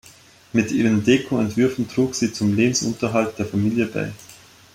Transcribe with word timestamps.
Mit 0.51 0.71
ihren 0.71 1.03
Deko-Entwürfen 1.03 1.87
trug 1.87 2.15
sie 2.15 2.33
zum 2.33 2.55
Lebensunterhalt 2.55 3.37
der 3.37 3.45
Familie 3.45 3.85
bei. 3.85 4.11